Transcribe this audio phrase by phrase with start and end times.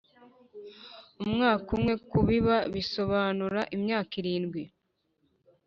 [1.23, 4.61] umwaka umwe kubiba bisobanura imyaka irindwi